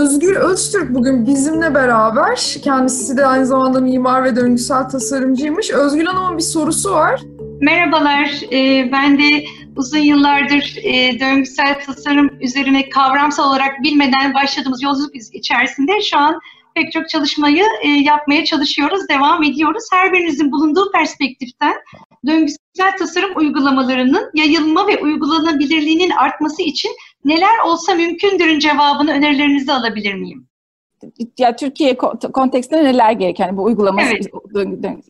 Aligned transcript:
Özgür 0.00 0.36
Öztürk 0.36 0.94
bugün 0.94 1.26
bizimle 1.26 1.74
beraber. 1.74 2.56
Kendisi 2.64 3.16
de 3.16 3.26
aynı 3.26 3.46
zamanda 3.46 3.80
mimar 3.80 4.24
ve 4.24 4.36
döngüsel 4.36 4.88
tasarımcıymış. 4.88 5.70
Özgül 5.70 6.06
Hanım'ın 6.06 6.38
bir 6.38 6.42
sorusu 6.42 6.90
var. 6.90 7.20
Merhabalar, 7.60 8.52
e, 8.52 8.92
ben 8.92 9.18
de 9.18 9.44
uzun 9.76 9.98
yıllardır 9.98 10.76
e, 10.82 11.20
döngüsel 11.20 11.80
tasarım 11.86 12.30
üzerine 12.40 12.88
kavramsal 12.88 13.50
olarak 13.50 13.82
bilmeden 13.82 14.34
başladığımız 14.34 14.82
yolculuk 14.82 15.14
içerisinde 15.32 15.92
şu 16.10 16.18
an 16.18 16.40
pek 16.74 16.92
çok 16.92 17.08
çalışmayı 17.08 17.64
e, 17.82 17.88
yapmaya 17.88 18.44
çalışıyoruz, 18.44 19.08
devam 19.08 19.42
ediyoruz. 19.42 19.84
Her 19.92 20.12
birinizin 20.12 20.52
bulunduğu 20.52 20.92
perspektiften 20.92 21.74
döngüsel 22.26 22.96
tasarım 22.98 23.30
uygulamalarının 23.36 24.30
yayılma 24.34 24.86
ve 24.86 24.98
uygulanabilirliğinin 24.98 26.10
artması 26.10 26.62
için 26.62 26.90
neler 27.24 27.58
olsa 27.66 27.94
mümkündürün 27.94 28.58
cevabını 28.58 29.12
önerilerinizi 29.12 29.72
alabilir 29.72 30.14
miyim? 30.14 30.46
Ya 31.38 31.56
Türkiye 31.56 31.96
kontekstinde 32.32 32.84
neler 32.84 33.12
gerek 33.12 33.40
yani 33.40 33.56
bu 33.56 33.62
uygulama 33.62 34.02
evet. 34.02 34.26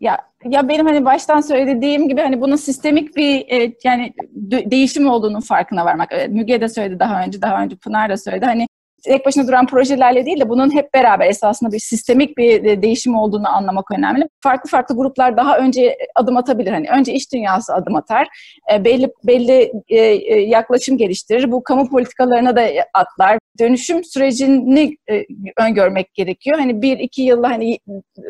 ya 0.01 0.19
ya 0.45 0.69
benim 0.69 0.87
hani 0.87 1.05
baştan 1.05 1.41
söylediğim 1.41 2.09
gibi 2.09 2.21
hani 2.21 2.41
bunun 2.41 2.57
sistemik 2.57 3.17
bir 3.17 3.49
e, 3.49 3.73
yani 3.85 4.13
değişim 4.71 5.09
olduğunun 5.09 5.41
farkına 5.41 5.85
varmak. 5.85 6.11
Müge 6.29 6.61
de 6.61 6.69
söyledi 6.69 7.01
daha 7.01 7.25
önce, 7.25 7.43
daha 7.43 7.63
önce 7.63 7.77
Pınar 7.77 8.11
da 8.11 8.17
söyledi. 8.17 8.45
Hani 8.45 8.67
tek 9.05 9.27
başına 9.27 9.49
duran 9.49 9.67
projelerle 9.67 10.27
değil 10.27 10.41
de 10.41 10.49
bunun 10.49 10.75
hep 10.75 10.95
beraber 10.95 11.27
esasında 11.27 11.73
bir 11.73 11.79
sistemik 11.79 12.39
bir 12.39 12.83
değişim 12.83 13.15
olduğunu 13.15 13.49
anlamak 13.49 13.91
önemli. 13.99 14.29
Farklı 14.41 14.71
farklı 14.71 14.97
gruplar 14.97 15.37
daha 15.37 15.59
önce 15.59 15.97
adım 16.15 16.37
atabilir. 16.37 16.73
Hani 16.73 16.89
önce 16.99 17.13
iş 17.13 17.33
dünyası 17.33 17.75
adım 17.75 17.97
atar, 17.97 18.29
e, 18.73 18.85
belli 18.85 19.13
belli 19.25 19.73
e, 19.89 19.99
e, 19.99 20.41
yaklaşım 20.41 20.97
geliştirir. 20.97 21.53
Bu 21.53 21.63
kamu 21.63 21.89
politikalarına 21.89 22.57
da 22.57 22.69
atlar. 22.95 23.39
Dönüşüm 23.59 24.05
sürecini 24.05 24.97
öngörmek 25.57 26.15
gerekiyor. 26.15 26.59
Hani 26.59 26.83
bir 26.83 26.99
iki 26.99 27.23
yılla 27.23 27.51
hani 27.51 27.79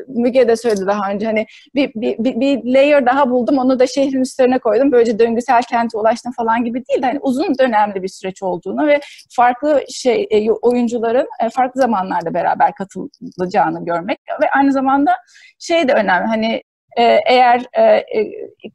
Müge 0.08 0.48
de 0.48 0.56
söyledi 0.56 0.86
daha 0.86 1.11
önce 1.11 1.27
hani 1.27 1.47
bir, 1.75 1.91
bir, 1.95 2.19
bir, 2.19 2.41
bir 2.41 2.75
layer 2.75 3.06
daha 3.06 3.30
buldum 3.30 3.58
onu 3.58 3.78
da 3.78 3.86
şehrin 3.86 4.20
üstlerine 4.20 4.58
koydum. 4.58 4.92
Böylece 4.92 5.19
döngüsel 5.19 5.62
kente 5.62 5.98
ulaştım 5.98 6.33
falan 6.33 6.64
gibi 6.64 6.83
değil 6.89 7.02
de 7.02 7.06
hani 7.06 7.19
uzun 7.20 7.58
dönemli 7.58 8.02
bir 8.02 8.08
süreç 8.08 8.42
olduğunu 8.42 8.86
ve 8.86 9.00
farklı 9.30 9.84
şey 9.89 10.28
oyuncuların 10.62 11.28
e, 11.42 11.48
farklı 11.50 11.80
zamanlarda 11.80 12.34
beraber 12.34 12.72
katılacağını 12.75 13.84
görmek 13.84 14.19
ve 14.42 14.50
aynı 14.56 14.72
zamanda 14.72 15.17
şey 15.58 15.89
de 15.89 15.92
önemli 15.92 16.27
hani 16.27 16.62
e, 16.97 17.19
eğer 17.27 17.67
e, 17.78 18.05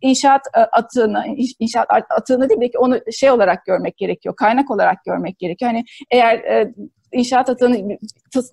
inşaat 0.02 0.42
atığını 0.72 1.26
inşaat 1.60 1.88
atığını 2.10 2.50
değil 2.50 2.62
belki 2.62 2.78
onu 2.78 3.00
şey 3.12 3.32
olarak 3.32 3.66
görmek 3.66 3.98
gerekiyor 3.98 4.36
kaynak 4.36 4.72
olarak 4.72 5.04
görmek 5.06 5.40
gerekiyor 5.40 5.72
hani 5.72 5.84
eğer 6.12 6.68
inşaat 7.12 7.50
atığını 7.50 7.98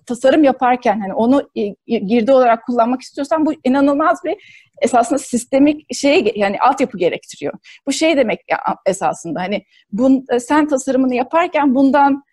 tasarım 0.05 0.43
yaparken 0.43 0.99
hani 0.99 1.13
onu 1.13 1.49
girdi 1.85 2.31
olarak 2.31 2.65
kullanmak 2.65 3.01
istiyorsan 3.01 3.45
bu 3.45 3.53
inanılmaz 3.63 4.19
bir 4.25 4.35
esasında 4.81 5.19
sistemik 5.19 5.95
şey 5.95 6.31
yani 6.35 6.59
altyapı 6.59 6.97
gerektiriyor. 6.97 7.53
Bu 7.87 7.91
şey 7.91 8.17
demek 8.17 8.39
esasında 8.85 9.41
hani 9.41 9.63
bun, 9.91 10.25
sen 10.39 10.67
tasarımını 10.67 11.15
yaparken 11.15 11.75
bundan 11.75 12.23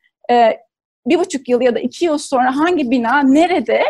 bir 1.06 1.18
buçuk 1.18 1.48
yıl 1.48 1.60
ya 1.60 1.74
da 1.74 1.80
iki 1.80 2.04
yıl 2.04 2.18
sonra 2.18 2.56
hangi 2.56 2.90
bina 2.90 3.22
nerede 3.22 3.82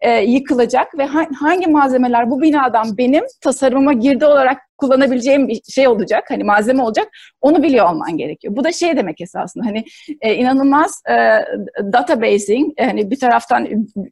e, 0.00 0.22
yıkılacak 0.22 0.98
ve 0.98 1.04
ha- 1.04 1.28
hangi 1.40 1.66
malzemeler 1.66 2.30
bu 2.30 2.42
binadan 2.42 2.98
benim 2.98 3.24
tasarımıma 3.40 3.92
girdi 3.92 4.26
olarak 4.26 4.58
kullanabileceğim 4.78 5.48
bir 5.48 5.60
şey 5.74 5.88
olacak, 5.88 6.24
hani 6.28 6.44
malzeme 6.44 6.82
olacak, 6.82 7.08
onu 7.40 7.62
biliyor 7.62 7.90
olman 7.90 8.16
gerekiyor. 8.16 8.56
Bu 8.56 8.64
da 8.64 8.72
şey 8.72 8.96
demek 8.96 9.20
esasında, 9.20 9.66
hani 9.66 9.84
e, 10.20 10.34
inanılmaz 10.34 11.02
e, 11.10 11.14
databasing, 11.92 12.72
e, 12.76 12.84
hani 12.84 13.10
bir 13.10 13.18
taraftan 13.18 13.68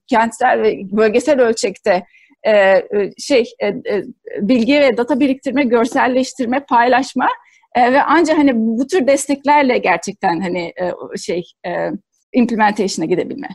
kentsel 0.06 0.62
ve 0.62 0.76
bölgesel 0.84 1.40
ölçekte 1.40 2.04
e, 2.42 2.52
e 2.52 2.84
şey 3.18 3.44
e, 3.60 3.66
e, 3.66 4.02
bilgi 4.40 4.80
ve 4.80 4.96
data 4.96 5.20
biriktirme, 5.20 5.64
görselleştirme, 5.64 6.60
paylaşma 6.68 7.28
e, 7.74 7.92
ve 7.92 8.02
ancak 8.02 8.38
hani 8.38 8.52
bu 8.54 8.86
tür 8.86 9.06
desteklerle 9.06 9.78
gerçekten 9.78 10.40
hani 10.40 10.72
e, 10.80 11.16
şey 11.16 11.42
e, 11.66 11.90
implementation'a 12.34 13.06
gidebilme. 13.06 13.48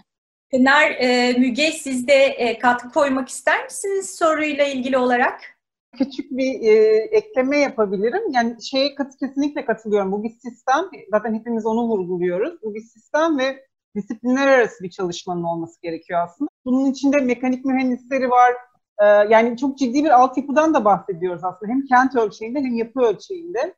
Pınar, 0.51 0.91
e, 0.91 1.33
Müge 1.39 1.71
siz 1.71 2.07
de 2.07 2.13
e, 2.13 2.59
katkı 2.59 2.91
koymak 2.91 3.29
ister 3.29 3.63
misiniz 3.63 4.15
soruyla 4.15 4.65
ilgili 4.65 4.97
olarak? 4.97 5.41
Küçük 5.97 6.31
bir 6.31 6.61
e, 6.61 6.75
ekleme 7.11 7.57
yapabilirim. 7.57 8.21
Yani 8.31 8.63
şeye 8.63 8.95
kat, 8.95 9.17
kesinlikle 9.19 9.65
katılıyorum. 9.65 10.11
Bu 10.11 10.23
bir 10.23 10.29
sistem. 10.29 10.85
Zaten 11.11 11.33
hepimiz 11.33 11.65
onu 11.65 11.81
vurguluyoruz. 11.87 12.61
Bu 12.63 12.75
bir 12.75 12.81
sistem 12.81 13.39
ve 13.39 13.65
disiplinler 13.95 14.47
arası 14.47 14.83
bir 14.83 14.89
çalışmanın 14.89 15.43
olması 15.43 15.81
gerekiyor 15.81 16.19
aslında. 16.23 16.49
Bunun 16.65 16.91
içinde 16.91 17.17
mekanik 17.17 17.65
mühendisleri 17.65 18.29
var. 18.29 18.53
E, 19.01 19.05
yani 19.05 19.57
çok 19.57 19.77
ciddi 19.77 20.03
bir 20.03 20.09
altyapıdan 20.09 20.73
da 20.73 20.85
bahsediyoruz 20.85 21.43
aslında. 21.43 21.71
Hem 21.71 21.85
kent 21.85 22.15
ölçeğinde 22.15 22.59
hem 22.59 22.75
yapı 22.75 22.99
ölçeğinde. 22.99 23.75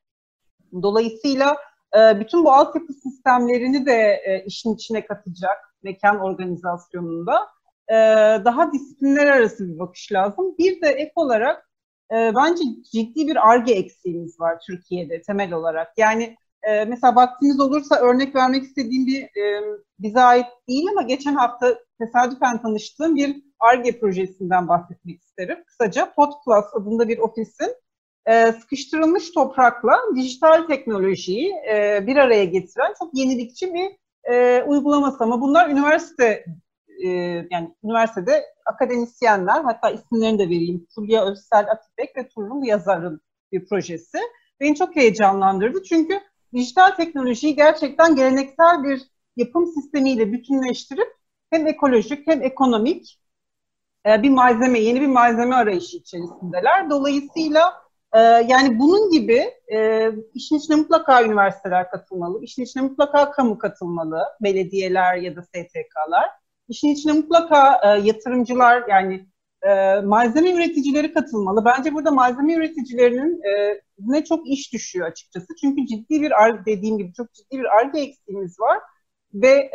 Dolayısıyla 0.82 1.58
ee, 1.96 2.20
bütün 2.20 2.44
bu 2.44 2.52
altyapı 2.52 2.94
sistemlerini 2.94 3.86
de 3.86 4.22
e, 4.26 4.44
işin 4.46 4.76
içine 4.76 5.06
katacak 5.06 5.76
mekan 5.84 6.20
organizasyonunda 6.20 7.48
e, 7.90 7.96
daha 8.46 8.72
disiplinler 8.74 9.28
arası 9.28 9.74
bir 9.74 9.80
bakış 9.80 10.12
lazım. 10.12 10.56
Bir 10.58 10.82
de 10.82 10.88
ek 10.88 11.12
olarak 11.16 11.70
e, 12.12 12.16
bence 12.36 12.64
ciddi 12.92 13.28
bir 13.28 13.50
ARGE 13.50 13.74
eksiğimiz 13.74 14.40
var 14.40 14.60
Türkiye'de 14.68 15.22
temel 15.22 15.54
olarak. 15.54 15.88
Yani 15.98 16.36
mesela 16.88 17.16
vaktiniz 17.16 17.60
olursa 17.60 17.96
örnek 17.96 18.36
vermek 18.36 18.64
istediğim 18.64 19.08
bir 19.08 19.30
bize 20.00 20.22
ait 20.22 20.46
değil 20.68 20.88
ama 20.92 21.02
geçen 21.02 21.36
hafta 21.36 21.78
tesadüfen 22.00 22.62
tanıştığım 22.62 23.16
bir 23.16 23.44
ARGE 23.60 24.00
projesinden 24.00 24.68
bahsetmek 24.68 25.22
isterim. 25.22 25.64
Kısaca 25.68 26.14
Pod 26.14 26.32
Plus 26.46 26.66
adında 26.74 27.08
bir 27.08 27.18
ofisin 27.18 27.76
e, 28.26 28.52
sıkıştırılmış 28.52 29.32
toprakla 29.32 29.98
dijital 30.16 30.68
teknolojiyi 30.68 31.54
e, 31.72 32.08
bir 32.08 32.18
araya 32.18 32.46
getiren 32.46 32.94
çok 33.00 33.10
yenilikçi 33.14 33.74
bir 33.74 33.92
e, 34.34 34.64
uygulaması. 34.64 35.24
Ama 35.24 35.42
bunlar 35.42 35.70
üniversite 35.70 36.46
e, 37.04 37.08
yani 37.52 37.76
üniversitede 37.84 38.44
akademisyenler 38.66 39.64
hatta 39.64 39.90
isimlerini 39.90 40.40
de 40.40 40.46
vereyim. 40.46 40.88
Fulya 40.96 41.26
Özsel 41.26 41.72
Atipek 41.72 42.18
ve 42.18 42.28
Turul 42.28 42.64
Yazar'ın 42.64 43.22
bir 43.52 43.66
projesi. 43.66 44.18
Beni 44.60 44.76
çok 44.76 44.96
heyecanlandırdı 44.96 45.84
çünkü 45.84 46.20
dijital 46.54 46.92
teknolojiyi 46.92 47.56
gerçekten 47.56 48.16
geleneksel 48.16 48.84
bir 48.84 49.02
yapım 49.36 49.68
sistemiyle 49.68 50.32
bütünleştirip 50.32 51.16
hem 51.50 51.68
ekolojik 51.68 52.28
hem 52.28 52.44
ekonomik 52.44 53.22
bir 54.06 54.30
malzeme, 54.30 54.80
yeni 54.80 55.02
bir 55.02 55.08
malzeme 55.08 55.56
arayışı 55.56 55.98
içerisindeler. 55.98 56.90
Dolayısıyla 56.90 57.82
ee, 58.14 58.20
yani 58.20 58.80
bunun 58.80 59.12
gibi 59.12 59.52
e, 59.74 60.10
işin 60.34 60.56
içine 60.56 60.76
mutlaka 60.76 61.24
üniversiteler 61.24 61.90
katılmalı, 61.92 62.44
işin 62.44 62.64
içine 62.64 62.84
mutlaka 62.84 63.32
kamu 63.32 63.58
katılmalı, 63.58 64.24
belediyeler 64.42 65.16
ya 65.16 65.36
da 65.36 65.44
STK'lar. 65.44 66.30
İşin 66.68 66.90
içine 66.90 67.14
mutlaka 67.14 67.82
e, 67.84 68.02
yatırımcılar 68.08 68.84
yani 68.90 69.26
e, 69.64 70.02
malzeme 70.02 70.52
üreticileri 70.52 71.14
katılmalı. 71.14 71.66
Bence 71.66 71.94
burada 71.94 72.12
malzeme 72.12 72.54
üreticilerinin 72.54 73.42
e, 73.44 73.82
ne 74.00 74.24
çok 74.24 74.48
iş 74.50 74.74
düşüyor 74.74 75.08
açıkçası. 75.08 75.48
Çünkü 75.62 75.86
ciddi 75.86 76.22
bir 76.22 76.34
dediğim 76.66 76.98
gibi 76.98 77.14
çok 77.14 77.34
ciddi 77.34 77.60
bir 77.60 77.78
arge 77.80 78.00
eksiğimiz 78.00 78.60
var 78.60 78.80
ve 79.34 79.72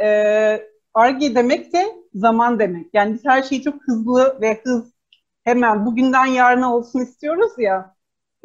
arge 0.94 1.34
demek 1.34 1.72
de 1.72 1.86
zaman 2.14 2.58
demek. 2.58 2.86
Yani 2.94 3.14
biz 3.14 3.24
her 3.24 3.42
şeyi 3.42 3.62
çok 3.62 3.74
hızlı 3.82 4.38
ve 4.40 4.60
hız 4.64 4.92
hemen 5.44 5.86
bugünden 5.86 6.26
yarına 6.26 6.76
olsun 6.76 7.00
istiyoruz 7.00 7.52
ya 7.58 7.95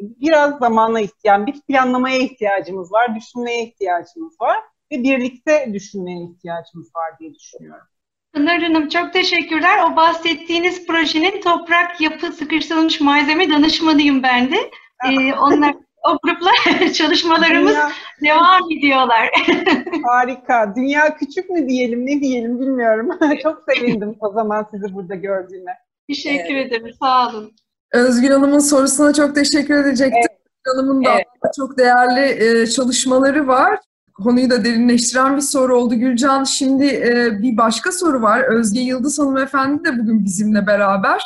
biraz 0.02 0.58
zamana 0.58 1.00
ihtiyaç, 1.00 1.46
bir 1.46 1.60
planlamaya 1.60 2.18
ihtiyacımız 2.18 2.92
var, 2.92 3.14
düşünmeye 3.16 3.64
ihtiyacımız 3.64 4.40
var 4.40 4.58
ve 4.92 5.02
birlikte 5.02 5.70
düşünmeye 5.72 6.24
ihtiyacımız 6.24 6.86
var 6.96 7.18
diye 7.20 7.34
düşünüyorum. 7.34 7.86
Pınar 8.32 8.62
Hanım 8.62 8.88
çok 8.88 9.12
teşekkürler. 9.12 9.78
O 9.90 9.96
bahsettiğiniz 9.96 10.86
projenin 10.86 11.40
toprak 11.40 12.00
yapı 12.00 12.32
sıkıştırılmış 12.32 13.00
malzeme 13.00 13.50
danışmanıyım 13.50 14.22
ben 14.22 14.52
de. 14.52 14.56
Ee, 15.04 15.34
onlar 15.34 15.74
o 16.04 16.18
grupla 16.22 16.50
çalışmalarımız 16.92 17.76
Dünya... 18.20 18.36
devam 18.36 18.72
ediyorlar. 18.72 19.30
Harika. 20.04 20.72
Dünya 20.76 21.16
küçük 21.16 21.50
mü 21.50 21.68
diyelim, 21.68 22.06
ne 22.06 22.20
diyelim 22.20 22.60
bilmiyorum. 22.60 23.08
çok 23.42 23.64
sevindim 23.68 24.16
o 24.20 24.32
zaman 24.32 24.66
sizi 24.70 24.94
burada 24.94 25.14
gördüğüme. 25.14 25.78
Teşekkür 26.08 26.54
evet. 26.54 26.72
ederim. 26.72 26.94
Sağ 27.00 27.28
olun. 27.28 27.52
Özgür 27.92 28.30
Hanım'ın 28.30 28.58
sorusuna 28.58 29.12
çok 29.12 29.34
teşekkür 29.34 29.74
edecektim. 29.74 30.20
Evet. 30.30 30.40
Özgür 30.66 30.80
Hanım'ın 30.80 31.04
da 31.04 31.10
evet. 31.14 31.26
çok 31.56 31.78
değerli 31.78 32.44
e, 32.44 32.66
çalışmaları 32.66 33.46
var. 33.46 33.78
Konuyu 34.14 34.50
da 34.50 34.64
derinleştiren 34.64 35.36
bir 35.36 35.42
soru 35.42 35.76
oldu 35.76 35.94
Gülcan. 35.94 36.44
Şimdi 36.44 36.86
e, 36.86 37.38
bir 37.42 37.56
başka 37.56 37.92
soru 37.92 38.22
var. 38.22 38.40
Özge 38.40 38.80
Yıldız 38.80 39.18
Hanımefendi 39.18 39.84
de 39.84 39.98
bugün 39.98 40.24
bizimle 40.24 40.66
beraber. 40.66 41.22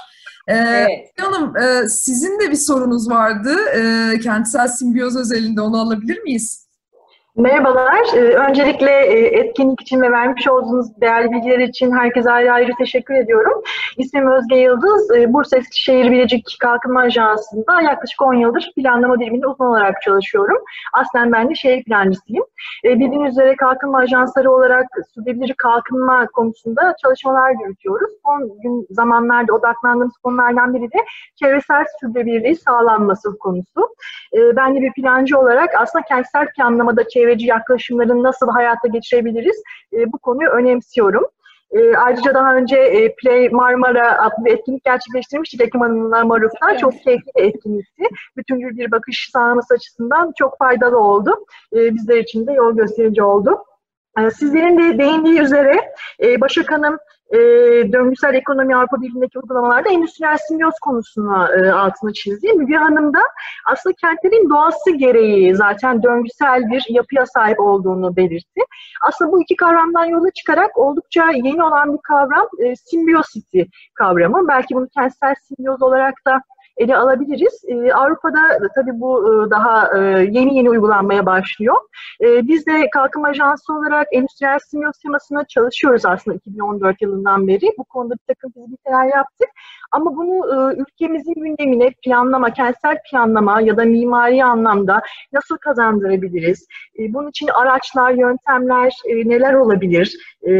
Ee, 0.48 0.54
evet. 0.54 1.12
Hanım, 1.20 1.56
e, 1.56 1.88
sizin 1.88 2.40
de 2.40 2.50
bir 2.50 2.56
sorunuz 2.56 3.10
vardı. 3.10 3.56
E, 3.74 4.12
kentsel 4.20 4.68
simbiyoz 4.68 5.16
özelinde 5.16 5.60
onu 5.60 5.80
alabilir 5.80 6.22
miyiz? 6.22 6.65
Merhabalar. 7.36 8.06
Ee, 8.14 8.18
öncelikle 8.18 8.90
e, 8.90 9.38
etkinlik 9.38 9.80
için 9.80 10.00
ve 10.00 10.10
vermiş 10.10 10.48
olduğunuz 10.48 11.00
değerli 11.00 11.30
bilgiler 11.30 11.58
için 11.58 11.92
herkese 11.92 12.30
ayrı 12.30 12.52
ayrı 12.52 12.72
teşekkür 12.78 13.14
ediyorum. 13.14 13.62
İsmim 13.96 14.30
Özge 14.30 14.56
Yıldız. 14.56 15.10
Ee, 15.16 15.32
Bursa 15.32 15.56
Eskişehir 15.58 16.10
Bilecik 16.10 16.56
Kalkınma 16.60 17.00
Ajansı'nda 17.00 17.82
yaklaşık 17.82 18.22
10 18.22 18.34
yıldır 18.34 18.72
planlama 18.76 19.20
biriminde 19.20 19.46
uzman 19.46 19.68
olarak 19.68 20.02
çalışıyorum. 20.02 20.58
Aslen 20.92 21.32
ben 21.32 21.50
de 21.50 21.54
şehir 21.54 21.84
plancısıyım. 21.84 22.44
Ee, 22.84 22.98
bildiğiniz 22.98 23.32
üzere 23.32 23.56
kalkınma 23.56 23.98
ajansları 23.98 24.52
olarak 24.52 24.86
sürdürülebilir 25.14 25.54
kalkınma 25.54 26.26
konusunda 26.26 26.94
çalışmalar 27.02 27.50
yürütüyoruz. 27.50 28.10
Son 28.24 28.60
gün 28.62 28.86
zamanlarda 28.90 29.52
odaklandığımız 29.52 30.16
konulardan 30.22 30.74
biri 30.74 30.92
de 30.92 30.98
çevresel 31.34 31.84
sürdürülebilirliği 32.00 32.56
sağlanması 32.56 33.38
konusu. 33.38 33.88
Ben 34.56 34.76
de 34.76 34.80
bir 34.80 34.92
plancı 34.92 35.38
olarak 35.38 35.70
aslında 35.78 36.04
kentsel 36.04 36.46
planlamada 36.56 37.08
çevre 37.08 37.25
çevreci 37.26 37.46
yaklaşımların 37.46 38.22
nasıl 38.22 38.48
hayata 38.50 38.88
geçirebiliriz 38.88 39.62
e, 39.92 40.12
bu 40.12 40.18
konuyu 40.18 40.48
önemsiyorum. 40.48 41.24
E, 41.70 41.96
ayrıca 41.96 42.34
daha 42.34 42.56
önce 42.56 42.76
e, 42.76 43.14
Play 43.14 43.48
Marmara 43.48 44.22
adlı 44.22 44.44
bir 44.44 44.50
etkinlik 44.50 44.84
gerçekleştirmiştik 44.84 45.60
Ekim 45.60 45.80
Hanım'la 45.80 46.24
Maruf'ta. 46.24 46.70
Evet. 46.70 46.80
Çok 46.80 46.92
keyifli 46.92 47.30
bir 47.36 47.42
etkinlikti. 47.42 48.04
Bütüncül 48.36 48.76
bir 48.76 48.90
bakış 48.90 49.30
sağlaması 49.32 49.74
açısından 49.74 50.32
çok 50.38 50.58
faydalı 50.58 50.98
oldu. 50.98 51.46
E, 51.72 51.94
bizler 51.94 52.16
için 52.16 52.46
de 52.46 52.52
yol 52.52 52.76
gösterici 52.76 53.22
oldu. 53.22 53.58
E, 54.20 54.30
sizlerin 54.30 54.78
de 54.78 54.98
değindiği 54.98 55.40
üzere 55.40 55.92
e, 56.22 56.40
Başak 56.40 56.72
Hanım 56.72 56.98
e, 57.30 57.38
döngüsel 57.92 58.34
ekonomi 58.34 58.76
Avrupa 58.76 59.00
Birliği'ndeki 59.00 59.38
uygulamalarda 59.38 59.88
endüstriyel 59.88 60.36
simbiyoz 60.36 60.74
konusuna 60.82 61.48
e, 61.56 61.70
altını 61.70 62.12
çizdi. 62.12 62.52
Müge 62.52 62.76
Hanım 62.76 63.14
da 63.14 63.20
aslında 63.66 63.94
kentlerin 64.00 64.50
doğası 64.50 64.90
gereği 64.90 65.54
zaten 65.54 66.02
döngüsel 66.02 66.70
bir 66.70 66.84
yapıya 66.88 67.26
sahip 67.26 67.60
olduğunu 67.60 68.16
belirtti. 68.16 68.60
Aslında 69.02 69.32
bu 69.32 69.42
iki 69.42 69.56
kavramdan 69.56 70.04
yola 70.04 70.30
çıkarak 70.30 70.78
oldukça 70.78 71.30
yeni 71.30 71.64
olan 71.64 71.92
bir 71.94 72.02
kavram 72.02 72.48
simbiyosity 72.84 73.62
kavramı. 73.94 74.48
Belki 74.48 74.74
bunu 74.74 74.88
kentsel 74.88 75.34
simbiyoz 75.48 75.82
olarak 75.82 76.14
da 76.26 76.40
ele 76.76 76.96
alabiliriz. 76.96 77.64
E, 77.68 77.92
Avrupa'da 77.92 78.68
tabii 78.74 79.00
bu 79.00 79.20
e, 79.46 79.50
daha 79.50 79.98
e, 79.98 80.00
yeni 80.30 80.56
yeni 80.56 80.70
uygulanmaya 80.70 81.26
başlıyor. 81.26 81.76
E, 82.20 82.48
biz 82.48 82.66
de 82.66 82.90
Kalkınma 82.90 83.28
Ajansı 83.28 83.72
olarak 83.72 84.08
endüstriyel 84.12 84.58
simyoz 84.58 84.98
temasına 84.98 85.44
çalışıyoruz 85.44 86.06
aslında 86.06 86.36
2014 86.36 87.02
yılından 87.02 87.48
beri. 87.48 87.66
Bu 87.78 87.84
konuda 87.84 88.14
bir 88.14 88.34
takım 88.34 88.50
fizibiliteler 88.50 89.04
yaptık. 89.04 89.48
Ama 89.92 90.16
bunu 90.16 90.46
e, 90.52 90.76
ülkemizin 90.80 91.34
gündemine 91.34 91.90
planlama, 92.04 92.50
kentsel 92.50 92.98
planlama 93.10 93.60
ya 93.60 93.76
da 93.76 93.84
mimari 93.84 94.44
anlamda 94.44 95.02
nasıl 95.32 95.56
kazandırabiliriz? 95.56 96.66
E, 96.98 97.14
bunun 97.14 97.28
için 97.28 97.48
araçlar, 97.48 98.10
yöntemler 98.10 98.92
e, 99.08 99.28
neler 99.28 99.54
olabilir? 99.54 100.16
E, 100.48 100.52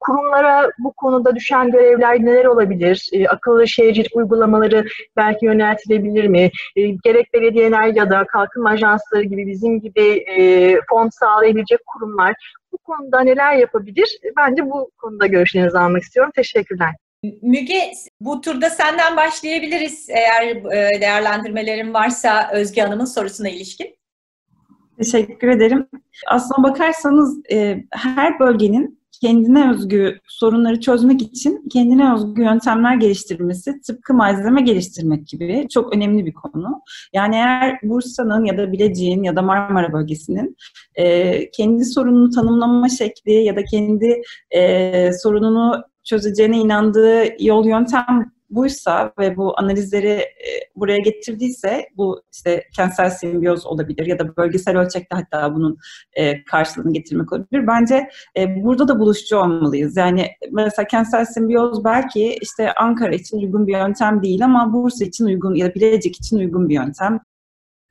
kurumlara 0.00 0.70
bu 0.78 0.92
konuda 0.92 1.36
düşen 1.36 1.70
görevler 1.70 2.24
neler 2.24 2.44
olabilir? 2.44 3.08
E, 3.12 3.28
akıllı 3.28 3.68
şehircilik 3.68 4.16
uygulamaları 4.16 4.86
belki 5.16 5.46
yöneltilebilir 5.46 6.26
mi? 6.26 6.50
E, 6.76 6.82
gerek 7.04 7.34
belediyeler 7.34 7.86
ya 7.86 8.10
da 8.10 8.26
kalkınma 8.26 8.70
ajansları 8.70 9.22
gibi 9.22 9.46
bizim 9.46 9.80
gibi 9.80 10.24
e, 10.38 10.74
fon 10.90 11.08
sağlayabilecek 11.08 11.86
kurumlar 11.86 12.34
bu 12.72 12.78
konuda 12.78 13.20
neler 13.20 13.56
yapabilir? 13.56 14.18
Ben 14.36 14.56
de 14.56 14.70
bu 14.70 14.90
konuda 14.98 15.26
görüşlerinizi 15.26 15.78
almak 15.78 16.02
istiyorum. 16.02 16.32
Teşekkürler. 16.36 16.90
Müge, 17.42 17.92
bu 18.20 18.40
turda 18.40 18.70
senden 18.70 19.16
başlayabiliriz 19.16 20.08
eğer 20.10 20.46
e, 20.46 21.00
değerlendirmelerin 21.00 21.94
varsa 21.94 22.50
Özge 22.52 22.82
Hanım'ın 22.82 23.04
sorusuna 23.04 23.48
ilişkin. 23.48 23.98
Teşekkür 24.98 25.48
ederim. 25.48 25.88
Aslına 26.26 26.70
bakarsanız 26.70 27.40
e, 27.52 27.84
her 27.92 28.38
bölgenin 28.38 28.97
kendine 29.20 29.70
özgü 29.70 30.20
sorunları 30.28 30.80
çözmek 30.80 31.22
için 31.22 31.68
kendine 31.72 32.14
özgü 32.14 32.42
yöntemler 32.42 32.94
geliştirmesi 32.96 33.80
tıpkı 33.80 34.14
malzeme 34.14 34.62
geliştirmek 34.62 35.26
gibi 35.26 35.66
çok 35.70 35.96
önemli 35.96 36.26
bir 36.26 36.32
konu. 36.32 36.80
Yani 37.12 37.34
eğer 37.34 37.78
Bursa'nın 37.82 38.44
ya 38.44 38.58
da 38.58 38.72
Bilecik'in 38.72 39.22
ya 39.22 39.36
da 39.36 39.42
Marmara 39.42 39.92
bölgesinin 39.92 40.56
e, 40.94 41.50
kendi 41.50 41.84
sorununu 41.84 42.30
tanımlama 42.30 42.88
şekli 42.88 43.32
ya 43.32 43.56
da 43.56 43.64
kendi 43.64 44.22
e, 44.50 45.12
sorununu 45.12 45.82
çözeceğine 46.04 46.58
inandığı 46.58 47.24
yol 47.44 47.66
yöntem 47.66 48.37
buysa 48.50 49.12
ve 49.18 49.36
bu 49.36 49.58
analizleri 49.58 50.08
e, 50.08 50.48
buraya 50.76 50.98
getirdiyse 50.98 51.88
bu 51.96 52.22
işte 52.32 52.64
kentsel 52.76 53.10
simbiyoz 53.10 53.66
olabilir 53.66 54.06
ya 54.06 54.18
da 54.18 54.36
bölgesel 54.36 54.78
ölçekte 54.78 55.16
hatta 55.16 55.54
bunun 55.54 55.78
e, 56.12 56.44
karşılığını 56.44 56.92
getirmek 56.92 57.32
olabilir. 57.32 57.66
Bence 57.66 58.08
e, 58.36 58.64
burada 58.64 58.88
da 58.88 58.98
buluşucu 58.98 59.36
olmalıyız. 59.36 59.96
Yani 59.96 60.26
mesela 60.52 60.86
kentsel 60.86 61.24
simbiyoz 61.24 61.84
belki 61.84 62.38
işte 62.42 62.72
Ankara 62.72 63.14
için 63.14 63.38
uygun 63.38 63.66
bir 63.66 63.72
yöntem 63.72 64.22
değil 64.22 64.44
ama 64.44 64.72
Bursa 64.72 65.04
için 65.04 65.24
uygun 65.24 65.54
ya 65.54 65.70
da 65.70 65.74
Bilecik 65.74 66.16
için 66.16 66.38
uygun 66.38 66.68
bir 66.68 66.74
yöntem 66.74 67.20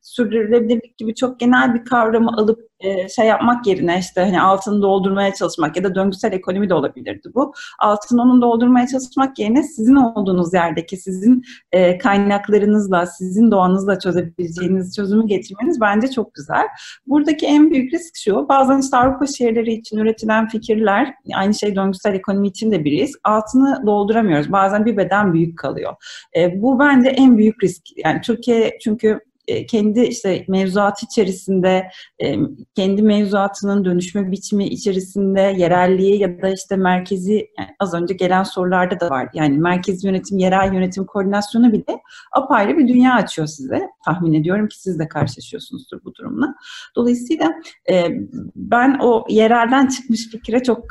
sürdürülebilirlik 0.08 0.98
gibi 0.98 1.16
çok 1.16 1.40
genel 1.40 1.74
bir 1.74 1.86
kavramı 1.86 2.32
alıp 2.38 2.68
e, 2.80 3.10
şey 3.10 3.26
yapmak 3.26 3.68
yerine 3.68 4.00
işte 4.00 4.22
hani 4.22 4.42
altını 4.42 4.82
doldurmaya 4.82 5.34
çalışmak 5.34 5.78
ya 5.78 5.84
da 5.84 5.96
döngüsel 5.96 6.34
ekonomi 6.34 6.70
de 6.70 6.74
olabilirdi 6.74 7.30
bu. 7.36 7.54
Altını 7.80 8.22
onun 8.22 8.42
doldurmaya 8.42 8.88
çalışmak 8.88 9.40
yerine 9.40 9.64
sizin 9.64 9.96
olduğunuz 9.96 10.54
yerdeki 10.54 10.98
sizin 10.98 11.44
e, 11.72 11.98
kaynaklarınızla, 11.98 13.06
sizin 13.06 13.52
doğanızla 13.52 14.00
çözebileceğiniz 14.00 14.96
çözümü 14.96 15.28
getirmeniz 15.28 15.82
bence 15.82 16.12
çok 16.12 16.34
güzel. 16.34 16.66
Buradaki 17.08 17.46
en 17.46 17.72
büyük 17.72 17.94
risk 17.94 18.16
şu, 18.16 18.50
bazen 18.50 18.80
işte 18.80 18.98
Avrupa 18.98 19.28
şehirleri 19.28 19.74
için 19.74 19.98
üretilen 19.98 20.48
fikirler, 20.48 21.14
aynı 21.36 21.54
şey 21.54 21.76
döngüsel 21.76 22.14
ekonomi 22.14 22.48
için 22.48 22.72
de 22.72 22.86
bir 22.86 22.92
risk. 22.92 23.20
Altını 23.24 23.84
dolduramıyoruz. 23.86 24.52
Bazen 24.52 24.86
bir 24.86 24.98
beden 24.98 25.34
büyük 25.34 25.58
kalıyor. 25.60 25.94
E, 26.38 26.62
bu 26.62 26.80
bence 26.80 27.10
en 27.10 27.38
büyük 27.38 27.64
risk. 27.64 27.84
Yani 28.06 28.22
Türkiye 28.22 28.78
çünkü 28.84 29.27
kendi 29.70 30.02
işte 30.02 30.46
mevzuat 30.48 31.04
içerisinde 31.04 31.90
e, 32.20 32.36
kendi 32.76 33.02
mevzuatının 33.02 33.86
dönüşme 33.86 34.32
biçimi 34.32 34.68
içerisinde 34.68 35.42
yerelliği 35.42 36.20
ya 36.20 36.42
da 36.42 36.50
işte 36.50 36.76
merkezi 36.76 37.50
yani 37.60 37.70
az 37.80 37.94
önce 37.94 38.14
gelen 38.14 38.44
sorularda 38.44 39.00
da 39.00 39.10
var. 39.10 39.30
Yani 39.34 39.58
merkez 39.58 40.04
yönetim, 40.04 40.38
yerel 40.38 40.74
yönetim 40.74 41.06
koordinasyonu 41.06 41.74
bile 41.74 42.02
apayrı 42.32 42.78
bir 42.78 42.88
dünya 42.88 43.16
açıyor 43.16 43.48
size. 43.48 43.90
Tahmin 44.06 44.34
ediyorum 44.34 44.68
ki 44.68 44.80
siz 44.80 45.00
de 45.00 45.08
karşılaşıyorsunuzdur 45.08 46.04
bu 46.06 46.16
durumla. 46.16 46.56
Dolayısıyla 46.96 47.52
e, 47.90 48.08
ben 48.56 48.98
o 49.02 49.26
yerelden 49.30 49.88
çıkmış 49.88 50.30
fikre 50.30 50.64
çok 50.64 50.86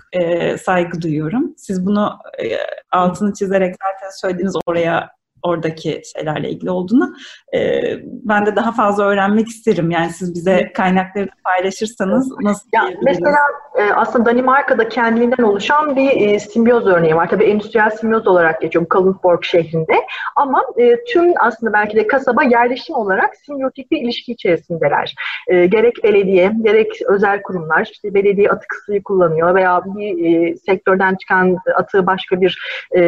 saygı 0.62 1.02
duyuyorum. 1.02 1.54
Siz 1.56 1.86
bunu 1.86 2.18
altını 2.92 3.32
çizerek 3.32 3.74
zaten 3.74 4.10
söylediğiniz 4.20 4.54
oraya 4.66 5.15
oradaki 5.42 6.02
şeylerle 6.14 6.50
ilgili 6.50 6.70
olduğunu. 6.70 7.14
E, 7.54 7.82
ben 8.02 8.46
de 8.46 8.56
daha 8.56 8.72
fazla 8.72 9.04
öğrenmek 9.04 9.48
isterim. 9.48 9.90
Yani 9.90 10.10
siz 10.10 10.34
bize 10.34 10.72
kaynakları 10.74 11.28
paylaşırsanız 11.44 12.32
nasıl 12.42 12.68
ya, 12.74 12.82
Mesela 13.02 13.38
e, 13.78 13.82
aslında 13.82 14.26
Danimarka'da 14.26 14.88
kendiliğinden 14.88 15.42
oluşan 15.42 15.96
bir 15.96 16.10
e, 16.20 16.38
simbiyoz 16.38 16.86
örneği 16.86 17.16
var. 17.16 17.28
Tabii 17.28 17.44
endüstriyel 17.44 17.90
simbiyoz 17.90 18.26
olarak 18.26 18.60
geçiyor 18.60 18.84
bu 18.84 18.88
Kalundborg 18.88 19.44
şehrinde. 19.44 19.94
Ama 20.36 20.62
e, 20.76 21.04
tüm 21.04 21.32
aslında 21.40 21.72
belki 21.72 21.96
de 21.96 22.06
kasaba 22.06 22.42
yerleşim 22.42 22.96
olarak 22.96 23.36
simbiyotik 23.36 23.90
bir 23.90 24.02
ilişki 24.02 24.32
içerisindeler. 24.32 25.14
E, 25.48 25.66
gerek 25.66 25.94
belediye, 26.04 26.52
gerek 26.62 27.00
özel 27.08 27.42
kurumlar, 27.42 27.88
işte 27.92 28.14
belediye 28.14 28.50
atık 28.50 28.74
suyu 28.86 29.02
kullanıyor 29.02 29.54
veya 29.54 29.82
bir 29.84 30.24
e, 30.24 30.56
sektörden 30.56 31.14
çıkan 31.14 31.56
atığı 31.76 32.06
başka 32.06 32.40
bir 32.40 32.58
e, 32.96 33.00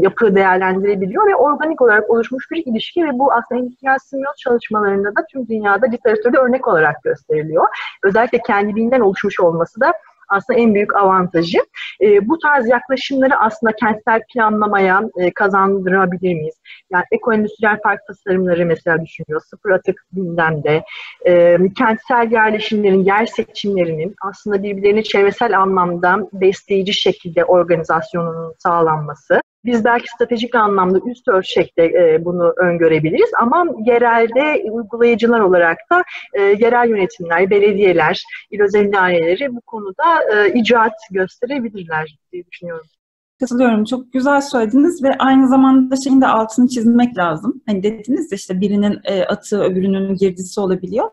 yapı 0.00 0.34
değerlendirebiliyor 0.34 1.31
ve 1.32 1.36
organik 1.36 1.82
olarak 1.82 2.10
oluşmuş 2.10 2.50
bir 2.50 2.66
ilişki 2.66 3.04
ve 3.04 3.18
bu 3.18 3.32
aslında 3.32 3.60
endüstriyel 3.60 3.98
simbiyoz 3.98 4.36
çalışmalarında 4.36 5.08
da 5.08 5.26
tüm 5.32 5.48
dünyada 5.48 5.86
literatürde 5.86 6.38
örnek 6.38 6.68
olarak 6.68 7.02
gösteriliyor. 7.02 7.68
Özellikle 8.04 8.38
kendiliğinden 8.38 9.00
oluşmuş 9.00 9.40
olması 9.40 9.80
da 9.80 9.92
aslında 10.32 10.58
en 10.58 10.74
büyük 10.74 10.96
avantajı. 10.96 11.58
E, 12.00 12.28
bu 12.28 12.38
tarz 12.38 12.68
yaklaşımları 12.68 13.38
aslında 13.38 13.72
kentsel 13.72 14.20
planlamaya 14.34 15.02
e, 15.16 15.30
kazandırabilir 15.30 16.34
miyiz? 16.34 16.54
Yani 16.92 17.04
ekoendüstriyel 17.12 17.80
park 17.80 18.00
tasarımları 18.06 18.66
mesela 18.66 19.02
düşünüyor. 19.02 19.40
Sıfır 19.40 19.70
atık 19.70 19.96
gündemde. 20.12 20.84
E, 21.26 21.58
kentsel 21.78 22.32
yerleşimlerin, 22.32 23.04
yer 23.04 23.26
seçimlerinin 23.26 24.14
aslında 24.22 24.62
birbirlerini 24.62 25.04
çevresel 25.04 25.58
anlamda 25.58 26.28
besleyici 26.32 26.92
şekilde 26.92 27.44
organizasyonunun 27.44 28.54
sağlanması. 28.58 29.40
Biz 29.64 29.84
belki 29.84 30.08
stratejik 30.14 30.54
anlamda 30.54 30.98
üst 31.06 31.28
ölçekte 31.28 31.84
e, 31.84 32.24
bunu 32.24 32.54
öngörebiliriz 32.56 33.30
ama 33.40 33.66
yerelde 33.86 34.70
uygulayıcılar 34.70 35.40
olarak 35.40 35.78
da 35.92 36.04
e, 36.34 36.42
yerel 36.42 36.88
yönetimler, 36.88 37.50
belediyeler, 37.50 38.24
il 38.50 38.60
özel 38.60 38.84
idareleri 38.84 39.56
bu 39.56 39.60
konuda 39.60 40.34
e, 40.34 40.52
icraat 40.52 40.92
gösterebilirler 41.10 42.16
diye 42.32 42.44
düşünüyorum. 42.52 42.86
Katılıyorum. 43.40 43.84
Çok 43.84 44.12
güzel 44.12 44.40
söylediniz 44.40 45.04
ve 45.04 45.10
aynı 45.18 45.48
zamanda 45.48 45.96
şeyin 45.96 46.20
de 46.20 46.26
altını 46.26 46.68
çizmek 46.68 47.18
lazım. 47.18 47.62
Hani 47.66 47.82
dediniz 47.82 48.32
ya 48.32 48.36
işte 48.36 48.60
birinin 48.60 49.00
e, 49.04 49.24
atı 49.24 49.62
öbürünün 49.62 50.16
girdisi 50.16 50.60
olabiliyor. 50.60 51.10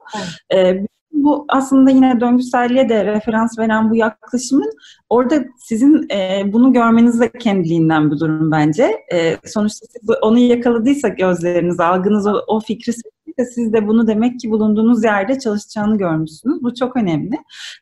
Evet. 0.51 0.84
E, 0.84 0.88
Bu 1.24 1.46
aslında 1.50 1.90
yine 1.92 2.20
döngüselliğe 2.20 2.90
de 2.90 3.06
referans 3.06 3.60
veren 3.60 3.90
bu 3.90 3.96
yaklaşımın 3.96 4.72
orada 5.10 5.46
sizin 5.58 6.08
e, 6.12 6.44
bunu 6.54 6.74
görmeniz 6.74 7.20
de 7.20 7.32
kendiliğinden 7.32 8.12
bir 8.12 8.20
durum 8.20 8.52
bence. 8.52 8.92
E, 9.14 9.38
sonuçta 9.46 9.86
siz 9.92 10.18
onu 10.22 10.40
yakaladıysa 10.40 11.08
gözleriniz, 11.08 11.80
algınız 11.80 12.28
o, 12.28 12.42
o 12.48 12.60
fikri 12.60 12.94
de 13.39 13.46
siz 13.46 13.74
de 13.74 13.88
bunu 13.88 14.08
demek 14.08 14.39
ki 14.39 14.51
bulunduğunuz 14.51 15.03
yerde 15.03 15.39
çalışacağını 15.39 15.98
görmüşsünüz. 15.98 16.63
Bu 16.63 16.75
çok 16.75 16.96
önemli. 16.96 17.36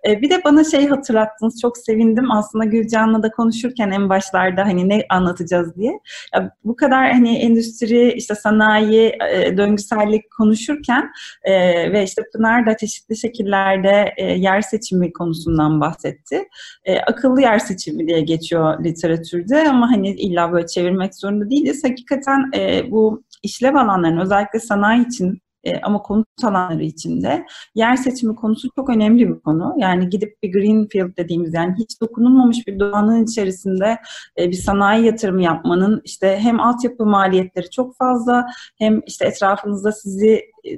E, 0.08 0.22
bir 0.22 0.30
de 0.30 0.42
bana 0.46 0.64
şey 0.64 0.88
hatırlattınız. 0.88 1.62
Çok 1.62 1.78
sevindim. 1.78 2.32
Aslında 2.32 2.66
Gülcan'la 2.66 3.24
da 3.24 3.32
konuşurken 3.32 3.92
en 3.92 4.10
başlarda 4.10 4.66
hani 4.66 4.90
ne 4.90 5.06
anlatacağız 5.10 5.76
diye. 5.76 6.00
Ya, 6.36 6.52
bu 6.64 6.76
kadar 6.76 7.12
hani 7.12 7.38
endüstri, 7.38 8.14
işte 8.14 8.36
sanayi, 8.36 9.12
e, 9.32 9.58
döngüsellik 9.58 10.32
konuşurken 10.38 11.10
e, 11.44 11.54
ve 11.92 12.04
işte 12.04 12.22
Pınar 12.34 12.66
da 12.66 12.78
çeşitli 12.78 13.18
şekillerde 13.18 14.14
e, 14.18 14.26
yer 14.26 14.62
seçimi 14.62 15.14
konusundan 15.14 15.82
bahsetti. 15.82 16.44
E, 16.86 17.00
akıllı 17.00 17.42
yer 17.42 17.60
seçimi 17.60 18.08
diye 18.08 18.22
geçiyor 18.22 18.84
literatürde 18.84 19.70
ama 19.70 19.92
hani 19.92 20.10
illa 20.10 20.52
böyle 20.52 20.68
çevirmek 20.68 21.16
zorunda 21.16 21.50
değiliz. 21.50 21.84
Hakikaten 21.84 22.52
e, 22.56 22.92
bu 22.92 23.24
işlev 23.44 23.76
alanlarının 23.76 24.22
özellikle 24.22 24.60
sanayi 24.60 25.08
için 25.08 25.42
e, 25.64 25.82
ama 25.82 26.02
konut 26.02 26.28
alanları 26.44 26.84
içinde 26.84 27.46
yer 27.76 27.96
seçimi 27.96 28.36
konusu 28.36 28.70
çok 28.76 28.90
önemli 28.90 29.30
bir 29.30 29.40
konu. 29.40 29.76
Yani 29.78 30.10
gidip 30.10 30.44
bir 30.44 30.52
greenfield 30.52 31.18
dediğimiz 31.18 31.54
yani 31.54 31.76
hiç 31.80 32.02
dokunulmamış 32.02 32.68
bir 32.68 32.80
doğanın 32.80 33.24
içerisinde 33.24 33.98
e, 34.40 34.48
bir 34.48 34.56
sanayi 34.56 35.06
yatırımı 35.06 35.44
yapmanın 35.44 36.02
işte 36.04 36.38
hem 36.42 36.60
altyapı 36.60 37.06
maliyetleri 37.06 37.70
çok 37.70 37.98
fazla 37.98 38.46
hem 38.78 39.02
işte 39.08 39.26
etrafınızda 39.26 39.92
sizi 39.92 40.42
e, 40.66 40.70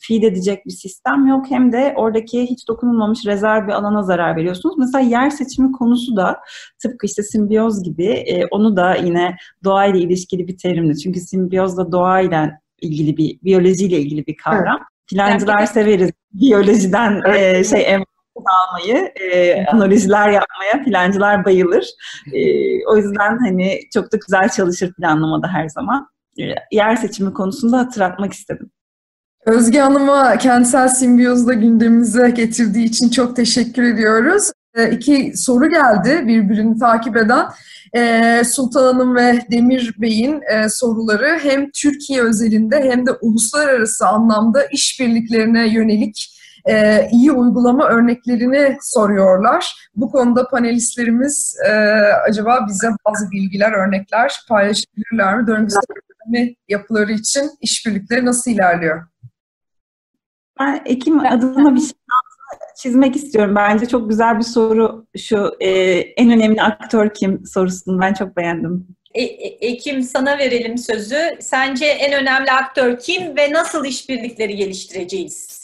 feed 0.00 0.22
edecek 0.22 0.66
bir 0.66 0.70
sistem 0.70 1.26
yok 1.26 1.46
hem 1.48 1.72
de 1.72 1.94
oradaki 1.96 2.42
hiç 2.42 2.68
dokunulmamış 2.68 3.26
rezerv 3.26 3.66
bir 3.66 3.72
alana 3.72 4.02
zarar 4.02 4.36
veriyorsunuz. 4.36 4.78
Mesela 4.78 5.04
yer 5.04 5.30
seçimi 5.30 5.72
konusu 5.72 6.16
da 6.16 6.40
tıpkı 6.78 7.06
işte 7.06 7.22
simbiyoz 7.22 7.82
gibi 7.82 8.24
onu 8.50 8.76
da 8.76 8.94
yine 8.94 9.36
doğayla 9.64 10.00
ilişkili 10.00 10.48
bir 10.48 10.58
terimdi. 10.58 10.98
Çünkü 10.98 11.20
simbiyoz 11.20 11.76
da 11.76 11.92
doğayla 11.92 12.60
ilgili 12.80 13.16
bir 13.16 13.40
biyolojiyle 13.42 13.98
ilgili 13.98 14.26
bir 14.26 14.36
kavram. 14.36 14.78
Evet. 14.78 14.88
Plancılar 15.10 15.58
evet. 15.58 15.68
severiz 15.68 16.10
biyolojiden 16.32 17.22
evet. 17.26 17.56
e, 17.56 17.64
şey 17.64 17.98
almayı, 18.46 19.12
e, 19.32 19.66
analiziler 19.66 20.28
yapmaya 20.28 20.84
plancılar 20.84 21.44
bayılır. 21.44 21.86
E, 22.32 22.40
o 22.86 22.96
yüzden 22.96 23.38
hani 23.38 23.80
çok 23.94 24.12
da 24.12 24.16
güzel 24.16 24.48
çalışır 24.48 24.92
planlamada 24.92 25.48
her 25.48 25.68
zaman. 25.68 26.08
E, 26.40 26.42
yer 26.72 26.96
seçimi 26.96 27.34
konusunda 27.34 27.78
hatırlatmak 27.78 28.32
istedim. 28.32 28.70
Özge 29.46 29.80
Hanım'a 29.80 30.38
kentsel 30.38 30.88
simbiyozda 30.88 31.54
gündemimize 31.54 32.30
getirdiği 32.30 32.84
için 32.84 33.08
çok 33.08 33.36
teşekkür 33.36 33.82
ediyoruz. 33.82 34.52
E, 34.74 34.90
iki 34.90 35.32
soru 35.36 35.70
geldi 35.70 36.24
birbirini 36.26 36.78
takip 36.78 37.16
eden. 37.16 37.48
E, 37.96 38.42
Sultan 38.44 38.84
Hanım 38.84 39.16
ve 39.16 39.40
Demir 39.50 39.94
Bey'in 39.98 40.42
e, 40.42 40.68
soruları 40.68 41.38
hem 41.42 41.70
Türkiye 41.70 42.22
özelinde 42.22 42.90
hem 42.90 43.06
de 43.06 43.10
uluslararası 43.12 44.06
anlamda 44.06 44.64
işbirliklerine 44.66 45.68
yönelik 45.68 46.34
e, 46.68 47.08
iyi 47.12 47.32
uygulama 47.32 47.88
örneklerini 47.88 48.76
soruyorlar. 48.80 49.90
Bu 49.96 50.10
konuda 50.10 50.48
panelistlerimiz 50.48 51.56
e, 51.68 51.72
acaba 52.28 52.66
bize 52.68 52.88
bazı 53.06 53.30
bilgiler, 53.30 53.72
örnekler 53.72 54.40
paylaşabilirler 54.48 55.38
mi? 55.38 55.46
Döngüsel 55.46 55.80
yapıları 56.68 57.12
için 57.12 57.50
işbirlikleri 57.60 58.24
nasıl 58.24 58.50
ilerliyor? 58.50 59.06
Ben 60.60 60.82
Ekim 60.84 61.18
adına 61.18 61.74
bir 61.74 61.80
şey 61.80 61.92
çizmek 62.82 63.16
istiyorum. 63.16 63.54
Bence 63.56 63.86
çok 63.86 64.10
güzel 64.10 64.38
bir 64.38 64.44
soru 64.44 65.06
şu 65.16 65.56
e, 65.60 65.70
en 65.98 66.30
önemli 66.30 66.62
aktör 66.62 67.14
kim 67.14 67.46
sorusunu 67.46 68.00
ben 68.00 68.14
çok 68.14 68.36
beğendim. 68.36 68.86
E, 69.14 69.22
e, 69.22 69.46
Ekim 69.46 70.02
sana 70.02 70.38
verelim 70.38 70.78
sözü. 70.78 71.18
Sence 71.40 71.86
en 71.86 72.12
önemli 72.22 72.52
aktör 72.52 72.98
kim 72.98 73.36
ve 73.36 73.52
nasıl 73.52 73.84
işbirlikleri 73.84 74.56
geliştireceğiz? 74.56 75.57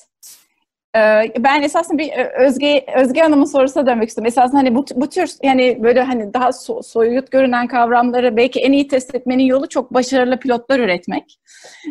Ee, 0.96 1.32
ben 1.38 1.62
esasında 1.62 1.98
bir 1.98 2.12
e, 2.12 2.32
Özge 2.38 2.86
Özge 2.96 3.20
Hanım'ın 3.20 3.44
sorusuna 3.44 3.86
dönmek 3.86 4.08
istiyorum. 4.08 4.26
Esasında 4.26 4.58
hani 4.58 4.74
bu, 4.74 4.84
bu 4.94 5.08
tür 5.08 5.30
yani 5.42 5.78
böyle 5.82 6.02
hani 6.02 6.34
daha 6.34 6.52
so, 6.52 6.82
soyut 6.82 7.30
görünen 7.30 7.66
kavramları 7.66 8.36
belki 8.36 8.60
en 8.60 8.72
iyi 8.72 8.88
test 8.88 9.14
etmenin 9.14 9.44
yolu 9.44 9.68
çok 9.68 9.94
başarılı 9.94 10.38
pilotlar 10.38 10.78
üretmek. 10.78 11.38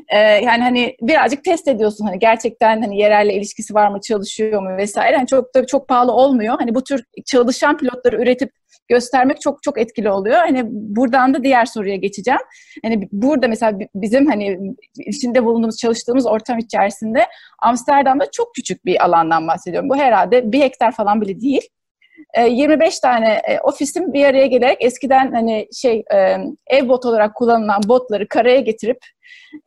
Ee, 0.07 0.17
yani 0.17 0.63
hani 0.63 0.95
birazcık 1.01 1.43
test 1.43 1.67
ediyorsun 1.67 2.05
hani 2.05 2.19
gerçekten 2.19 2.81
hani 2.81 2.97
yerelle 2.97 3.33
ilişkisi 3.33 3.73
var 3.73 3.87
mı, 3.87 4.01
çalışıyor 4.01 4.61
mu 4.61 4.77
vesaire. 4.77 5.15
Hani 5.15 5.27
çok 5.27 5.55
da 5.55 5.65
çok 5.65 5.87
pahalı 5.87 6.11
olmuyor. 6.11 6.55
Hani 6.59 6.75
bu 6.75 6.83
tür 6.83 7.03
çalışan 7.25 7.77
pilotları 7.77 8.21
üretip 8.21 8.51
göstermek 8.87 9.41
çok 9.41 9.63
çok 9.63 9.79
etkili 9.79 10.09
oluyor. 10.09 10.35
Hani 10.35 10.63
buradan 10.69 11.33
da 11.33 11.43
diğer 11.43 11.65
soruya 11.65 11.95
geçeceğim. 11.95 12.41
Hani 12.83 13.09
burada 13.11 13.47
mesela 13.47 13.79
bizim 13.95 14.27
hani 14.27 14.75
içinde 15.05 15.45
bulunduğumuz 15.45 15.77
çalıştığımız 15.77 16.25
ortam 16.25 16.57
içerisinde 16.57 17.25
Amsterdam'da 17.61 18.31
çok 18.31 18.55
küçük 18.55 18.85
bir 18.85 19.05
alandan 19.05 19.47
bahsediyorum. 19.47 19.89
Bu 19.89 19.95
herhalde 19.95 20.51
bir 20.51 20.61
hektar 20.61 20.91
falan 20.91 21.21
bile 21.21 21.41
değil. 21.41 21.61
25 22.47 22.99
tane 22.99 23.41
e, 23.47 23.59
ofisin 23.59 24.13
bir 24.13 24.25
araya 24.25 24.47
gelerek 24.47 24.77
eskiden 24.79 25.31
hani 25.31 25.67
şey 25.73 26.03
e, 26.13 26.37
ev 26.67 26.89
bot 26.89 27.05
olarak 27.05 27.35
kullanılan 27.35 27.81
botları 27.87 28.27
karaya 28.27 28.59
getirip 28.59 28.97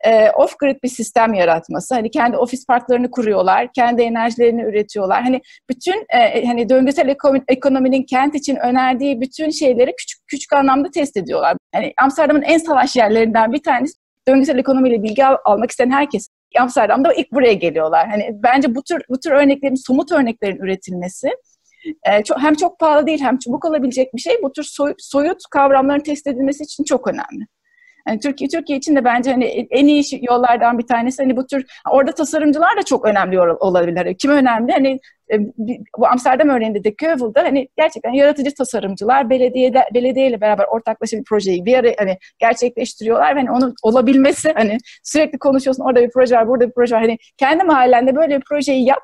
e, 0.05 0.29
off-grid 0.29 0.83
bir 0.83 0.87
sistem 0.87 1.33
yaratması. 1.33 1.95
Hani 1.95 2.11
kendi 2.11 2.37
ofis 2.37 2.65
parklarını 2.65 3.11
kuruyorlar, 3.11 3.73
kendi 3.73 4.01
enerjilerini 4.01 4.61
üretiyorlar. 4.61 5.23
Hani 5.23 5.41
bütün 5.69 6.05
hani 6.45 6.69
döngüsel 6.69 7.15
ekonominin 7.47 8.03
kent 8.03 8.35
için 8.35 8.55
önerdiği 8.55 9.21
bütün 9.21 9.49
şeyleri 9.49 9.95
küçük 9.95 10.27
küçük 10.27 10.53
anlamda 10.53 10.91
test 10.91 11.17
ediyorlar. 11.17 11.57
Hani 11.73 11.93
Amsterdam'ın 12.01 12.41
en 12.41 12.57
savaş 12.57 12.95
yerlerinden 12.95 13.53
bir 13.53 13.63
tanesi 13.63 13.93
döngüsel 14.27 14.57
ekonomiyle 14.57 15.03
bilgi 15.03 15.25
al, 15.25 15.37
almak 15.45 15.71
isteyen 15.71 15.91
herkes 15.91 16.27
Amsterdam'da 16.59 17.13
ilk 17.13 17.31
buraya 17.31 17.53
geliyorlar. 17.53 18.07
Hani 18.07 18.29
bence 18.33 18.75
bu 18.75 18.83
tür 18.83 19.01
bu 19.09 19.19
tür 19.19 19.31
örneklerin 19.31 19.75
somut 19.75 20.11
örneklerin 20.11 20.57
üretilmesi 20.57 21.29
e, 22.03 22.23
çok, 22.23 22.39
hem 22.39 22.55
çok 22.55 22.79
pahalı 22.79 23.07
değil 23.07 23.21
hem 23.21 23.37
çabuk 23.37 23.65
olabilecek 23.65 24.15
bir 24.15 24.21
şey. 24.21 24.35
Bu 24.43 24.51
tür 24.51 24.63
soy, 24.63 24.93
soyut 24.97 25.37
kavramların 25.51 26.03
test 26.03 26.27
edilmesi 26.27 26.63
için 26.63 26.83
çok 26.83 27.07
önemli. 27.07 27.47
Yani 28.07 28.19
Türkiye 28.19 28.47
Türkiye 28.47 28.77
için 28.77 28.95
de 28.95 29.05
bence 29.05 29.31
hani 29.31 29.45
en 29.69 29.85
iyi 29.85 30.03
yollardan 30.21 30.79
bir 30.79 30.87
tanesi 30.87 31.23
hani 31.23 31.37
bu 31.37 31.47
tür 31.47 31.65
orada 31.91 32.11
tasarımcılar 32.11 32.77
da 32.77 32.83
çok 32.83 33.05
önemli 33.05 33.41
olabilir. 33.41 33.97
Hani 33.97 34.17
kim 34.17 34.31
önemli? 34.31 34.71
Hani 34.71 34.99
e, 35.31 35.39
bu 35.97 36.07
Amsterdam 36.07 36.49
örneğinde 36.49 36.83
de 36.83 36.95
Keuvel'da 36.95 37.43
hani 37.43 37.67
gerçekten 37.77 38.11
yaratıcı 38.11 38.53
tasarımcılar 38.53 39.29
belediyede 39.29 39.83
belediyeyle 39.93 40.41
beraber 40.41 40.65
ortaklaşa 40.65 41.17
bir 41.17 41.23
projeyi 41.23 41.65
bir 41.65 41.77
araya 41.77 41.95
hani 41.99 42.17
gerçekleştiriyorlar 42.39 43.35
ve 43.35 43.39
hani 43.39 43.51
onun 43.51 43.73
olabilmesi 43.83 44.51
hani 44.51 44.77
sürekli 45.03 45.39
konuşuyorsun 45.39 45.83
orada 45.83 46.01
bir 46.01 46.09
proje 46.09 46.35
var 46.35 46.47
burada 46.47 46.67
bir 46.67 46.73
proje 46.73 46.95
var 46.95 47.01
hani 47.01 47.17
kendi 47.37 47.63
mahallende 47.63 48.15
böyle 48.15 48.37
bir 48.37 48.43
projeyi 48.49 48.85
yap 48.85 49.03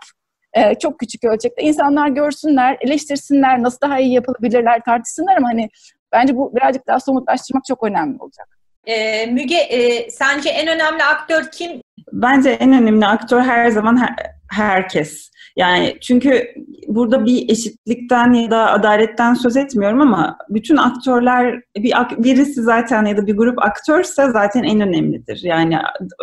e, 0.53 0.75
çok 0.75 0.99
küçük 0.99 1.23
ölçekte. 1.23 1.63
insanlar 1.63 2.07
görsünler, 2.07 2.77
eleştirsinler, 2.81 3.63
nasıl 3.63 3.81
daha 3.81 3.99
iyi 3.99 4.13
yapılabilirler 4.13 4.81
tartışsınlar 4.85 5.37
ama 5.37 5.47
hani 5.47 5.69
bence 6.11 6.35
bu 6.35 6.55
birazcık 6.55 6.87
daha 6.87 6.99
somutlaştırmak 6.99 7.65
çok 7.65 7.83
önemli 7.83 8.17
olacak. 8.19 8.47
E, 8.85 9.25
Müge, 9.25 9.57
e, 9.57 10.11
sence 10.11 10.49
en 10.49 10.67
önemli 10.67 11.03
aktör 11.03 11.51
kim? 11.51 11.81
Bence 12.13 12.49
en 12.49 12.73
önemli 12.73 13.05
aktör 13.05 13.41
her 13.41 13.69
zaman 13.69 14.01
her, 14.01 14.15
herkes. 14.53 15.33
Yani 15.55 15.97
çünkü 16.01 16.47
burada 16.87 17.25
bir 17.25 17.49
eşitlikten 17.49 18.33
ya 18.33 18.51
da 18.51 18.71
adaletten 18.71 19.33
söz 19.33 19.57
etmiyorum 19.57 20.01
ama 20.01 20.37
bütün 20.49 20.77
aktörler 20.77 21.61
bir 21.77 21.93
birisi 22.17 22.61
zaten 22.61 23.05
ya 23.05 23.17
da 23.17 23.27
bir 23.27 23.37
grup 23.37 23.63
aktörse 23.63 24.31
zaten 24.31 24.63
en 24.63 24.81
önemlidir. 24.81 25.39
Yani 25.43 25.77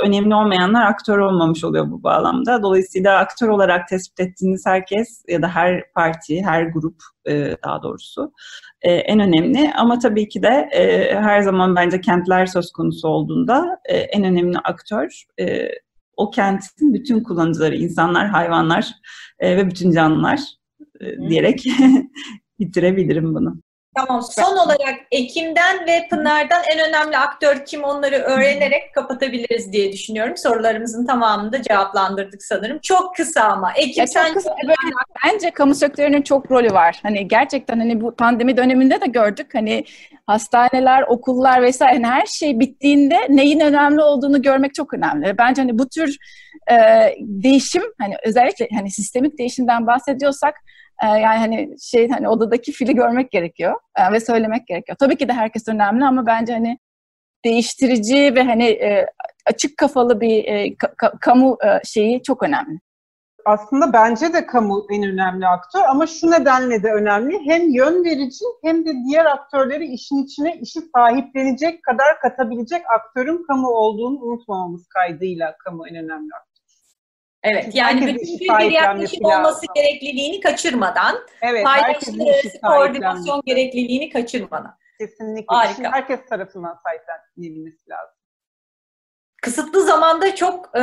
önemli 0.05 0.35
olmayanlar 0.35 0.87
aktör 0.87 1.19
olmamış 1.19 1.65
oluyor 1.65 1.91
bu 1.91 2.03
bağlamda. 2.03 2.63
Dolayısıyla 2.63 3.19
aktör 3.19 3.49
olarak 3.49 3.89
tespit 3.89 4.21
ettiğiniz 4.21 4.67
herkes 4.67 5.25
ya 5.29 5.43
da 5.43 5.49
her 5.49 5.93
parti, 5.95 6.43
her 6.43 6.63
grup 6.63 6.97
e, 7.27 7.57
daha 7.65 7.83
doğrusu 7.83 8.33
e, 8.83 8.93
en 8.93 9.21
önemli. 9.21 9.73
Ama 9.77 9.99
tabii 9.99 10.29
ki 10.29 10.43
de 10.43 10.69
e, 10.73 11.15
her 11.15 11.41
zaman 11.41 11.77
bence 11.77 12.01
kentler 12.01 12.47
söz 12.47 12.73
konusu 12.73 13.09
olduğunda 13.09 13.79
en 13.89 14.25
önemli 14.25 14.59
aktör 14.59 15.25
o 16.21 16.31
kentin 16.31 16.95
bütün 16.95 17.23
kullanıcıları, 17.23 17.77
insanlar, 17.77 18.29
hayvanlar 18.29 18.93
e, 19.39 19.57
ve 19.57 19.67
bütün 19.67 19.91
canlılar 19.91 20.41
e, 21.01 21.29
diyerek 21.29 21.65
bitirebilirim 22.59 23.35
bunu. 23.35 23.63
Tamam. 23.97 24.23
Son 24.23 24.57
olarak 24.57 24.95
Ekim'den 25.11 25.87
ve 25.87 26.07
Pınar'dan 26.11 26.63
en 26.73 26.89
önemli 26.89 27.19
aktör 27.19 27.65
kim 27.65 27.85
onları 27.85 28.17
öğrenerek 28.17 28.95
kapatabiliriz 28.95 29.73
diye 29.73 29.93
düşünüyorum. 29.93 30.37
Sorularımızın 30.37 31.07
tamamını 31.07 31.53
da 31.53 31.63
cevaplandırdık 31.63 32.43
sanırım. 32.43 32.79
Çok 32.79 33.17
kısa 33.17 33.43
ama. 33.43 33.73
Ekim 33.73 34.01
Ya 34.01 34.07
sen 34.07 34.35
kısa 34.35 34.55
böyle, 34.63 34.75
bence 35.25 35.51
kamu 35.51 35.75
sektörünün 35.75 36.23
çok 36.23 36.51
rolü 36.51 36.73
var. 36.73 37.01
Hani 37.03 37.29
gerçekten 37.29 37.79
hani 37.79 38.01
bu 38.01 38.17
pandemi 38.17 38.57
döneminde 38.57 39.01
de 39.01 39.07
gördük. 39.07 39.55
Hani 39.55 39.85
hastaneler, 40.27 41.03
okullar 41.03 41.63
vesaire 41.63 41.95
hani 41.95 42.07
her 42.07 42.27
şey 42.27 42.61
bittiğinde 42.61 43.19
neyin 43.29 43.61
önemli 43.61 44.03
olduğunu 44.03 44.43
görmek 44.43 44.75
çok 44.75 44.95
önemli. 44.95 45.39
Bence 45.39 45.63
hani 45.63 45.79
bu 45.79 45.89
tür 45.89 46.17
e, 46.71 46.77
değişim 47.21 47.83
hani 48.01 48.15
özellikle 48.25 48.69
hani 48.75 48.91
sistemik 48.91 49.39
değişimden 49.39 49.87
bahsediyorsak 49.87 50.55
e, 51.03 51.07
yani 51.07 51.39
hani 51.39 51.77
şey 51.81 52.09
hani 52.09 52.29
odadaki 52.29 52.73
fili 52.73 52.95
görmek 52.95 53.31
gerekiyor 53.31 53.75
e, 53.97 54.13
ve 54.13 54.21
söylemek 54.21 54.67
gerekiyor. 54.67 54.97
Tabii 55.01 55.17
ki 55.17 55.29
de 55.29 55.33
herkes 55.33 55.69
önemli 55.69 56.05
ama 56.05 56.27
bence 56.27 56.53
hani 56.53 56.79
değiştirici 57.45 58.35
ve 58.35 58.43
hani 58.43 58.65
e, 58.65 59.07
açık 59.47 59.77
kafalı 59.77 60.21
bir 60.21 60.45
e, 60.45 60.67
ka- 60.67 61.19
kamu 61.21 61.59
şeyi 61.85 62.23
çok 62.23 62.43
önemli. 62.43 62.81
Aslında 63.45 63.93
bence 63.93 64.33
de 64.33 64.47
kamu 64.47 64.87
en 64.91 65.03
önemli 65.03 65.47
aktör 65.47 65.81
ama 65.89 66.07
şu 66.07 66.31
nedenle 66.31 66.83
de 66.83 66.93
önemli. 66.93 67.41
Hem 67.45 67.69
yön 67.73 68.05
verici 68.05 68.45
hem 68.65 68.87
de 68.87 68.93
diğer 69.09 69.25
aktörleri 69.25 69.87
işin 69.87 70.25
içine 70.25 70.57
işi 70.57 70.81
sahiplenecek 70.95 71.83
kadar 71.83 72.21
katabilecek 72.23 72.83
aktörün 72.91 73.45
kamu 73.47 73.69
olduğunu 73.69 74.19
unutmamamız 74.21 74.87
kaydıyla 74.87 75.57
kamu 75.65 75.89
en 75.89 75.95
önemli 75.95 76.31
aktör. 76.35 76.50
Evet 77.43 77.75
yani 77.75 78.07
bütün 78.07 78.59
bir 78.59 78.71
yaklaşım 78.71 79.25
olması 79.25 79.47
lazım. 79.47 79.69
gerekliliğini 79.75 80.41
kaçırmadan, 80.41 81.17
Evet, 81.43 81.67
işi 82.03 82.23
arası 82.23 82.61
koordinasyon 82.61 83.43
gerekliliğini 83.45 84.11
kaçırmadan. 84.11 84.77
Kesinlikle. 84.99 85.45
Harika. 85.57 85.73
İşin 85.73 85.85
herkes 85.85 86.27
tarafından 86.29 86.75
sahiplenilmesi 86.75 87.91
lazım. 87.91 88.20
Kısıtlı 89.43 89.85
zamanda 89.85 90.35
çok 90.35 90.79
e, 90.79 90.83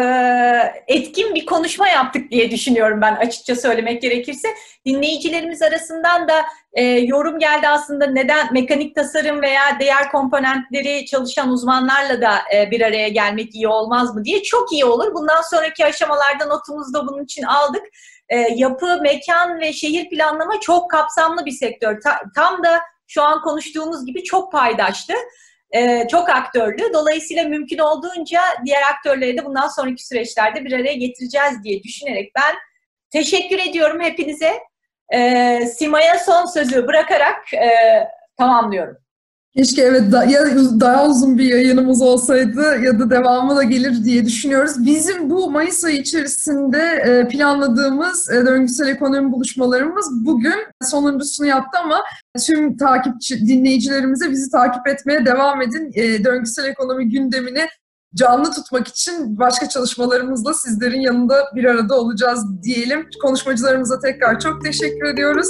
etkin 0.87 1.35
bir 1.35 1.45
konuşma 1.45 1.87
yaptık 1.87 2.31
diye 2.31 2.51
düşünüyorum 2.51 3.01
ben 3.01 3.15
açıkça 3.15 3.55
söylemek 3.55 4.01
gerekirse. 4.01 4.47
Dinleyicilerimiz 4.85 5.61
arasından 5.61 6.27
da 6.27 6.45
e, 6.73 6.83
yorum 6.83 7.39
geldi 7.39 7.67
aslında 7.67 8.07
neden 8.07 8.53
mekanik 8.53 8.95
tasarım 8.95 9.41
veya 9.41 9.79
diğer 9.79 10.11
komponentleri 10.11 11.05
çalışan 11.05 11.49
uzmanlarla 11.49 12.21
da 12.21 12.33
e, 12.55 12.71
bir 12.71 12.81
araya 12.81 13.07
gelmek 13.07 13.55
iyi 13.55 13.67
olmaz 13.67 14.15
mı 14.15 14.25
diye. 14.25 14.43
Çok 14.43 14.71
iyi 14.71 14.85
olur. 14.85 15.13
Bundan 15.13 15.41
sonraki 15.41 15.85
aşamalarda 15.85 16.45
notumuzu 16.45 16.93
da 16.93 17.07
bunun 17.07 17.23
için 17.23 17.43
aldık. 17.43 17.83
E, 18.29 18.37
yapı, 18.37 18.99
mekan 19.01 19.59
ve 19.59 19.73
şehir 19.73 20.09
planlama 20.09 20.59
çok 20.59 20.91
kapsamlı 20.91 21.45
bir 21.45 21.51
sektör. 21.51 22.01
Ta- 22.01 22.21
tam 22.35 22.63
da 22.63 22.81
şu 23.07 23.23
an 23.23 23.41
konuştuğumuz 23.41 24.05
gibi 24.05 24.23
çok 24.23 24.51
paydaşlı. 24.51 25.13
Ee, 25.75 26.07
çok 26.11 26.29
aktörlü. 26.29 26.93
Dolayısıyla 26.93 27.43
mümkün 27.43 27.77
olduğunca 27.77 28.41
diğer 28.65 28.81
aktörleri 28.81 29.37
de 29.37 29.45
bundan 29.45 29.67
sonraki 29.67 30.07
süreçlerde 30.07 30.65
bir 30.65 30.71
araya 30.71 30.93
getireceğiz 30.93 31.63
diye 31.63 31.83
düşünerek 31.83 32.31
ben 32.35 32.55
teşekkür 33.09 33.59
ediyorum 33.59 34.01
hepinize. 34.01 34.53
Ee, 35.13 35.65
Sima'ya 35.77 36.19
son 36.19 36.45
sözü 36.45 36.87
bırakarak 36.87 37.53
e, 37.53 37.69
tamamlıyorum. 38.37 38.97
Keşke 39.55 39.81
evet 39.81 40.11
da, 40.11 40.23
ya 40.23 40.45
daha 40.79 41.07
uzun 41.07 41.37
bir 41.37 41.45
yayınımız 41.45 42.01
olsaydı 42.01 42.61
ya 42.83 42.99
da 42.99 43.09
devamı 43.09 43.55
da 43.55 43.63
gelir 43.63 44.03
diye 44.03 44.25
düşünüyoruz. 44.25 44.85
Bizim 44.85 45.29
bu 45.29 45.51
Mayıs 45.51 45.83
ayı 45.83 45.99
içerisinde 45.99 46.77
e, 46.77 47.27
planladığımız 47.27 48.31
e, 48.31 48.45
döngüsel 48.45 48.87
ekonomi 48.87 49.31
buluşmalarımız 49.31 50.25
bugün 50.25 50.55
sonuncusunu 50.81 51.47
yaptı 51.47 51.79
ama 51.83 51.99
tüm 52.45 52.77
takipçi 52.77 53.47
dinleyicilerimize 53.47 54.31
bizi 54.31 54.51
takip 54.51 54.87
etmeye 54.87 55.25
devam 55.25 55.61
edin. 55.61 55.91
E, 55.93 56.23
döngüsel 56.23 56.65
ekonomi 56.65 57.09
gündemini 57.09 57.65
canlı 58.15 58.51
tutmak 58.51 58.87
için 58.87 59.39
başka 59.39 59.69
çalışmalarımızla 59.69 60.53
sizlerin 60.53 61.01
yanında 61.01 61.35
bir 61.55 61.63
arada 61.63 61.99
olacağız 61.99 62.63
diyelim. 62.63 63.07
Konuşmacılarımıza 63.21 63.99
tekrar 63.99 64.39
çok 64.39 64.63
teşekkür 64.63 65.05
ediyoruz. 65.05 65.47